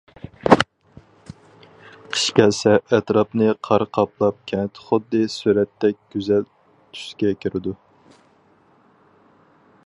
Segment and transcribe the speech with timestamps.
[2.13, 7.77] قىش كەلسە ئەتراپنى قار قاپلاپ كەنت خۇددى سۈرەتتەك گۈزەل تۈسكە كىرىدۇ.